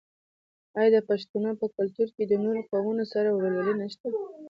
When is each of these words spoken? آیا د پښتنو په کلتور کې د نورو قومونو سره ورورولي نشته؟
آیا 0.77 0.89
د 0.95 0.97
پښتنو 1.09 1.51
په 1.59 1.65
کلتور 1.75 2.07
کې 2.15 2.23
د 2.27 2.33
نورو 2.43 2.61
قومونو 2.69 3.03
سره 3.13 3.29
ورورولي 3.31 3.73
نشته؟ 3.81 4.07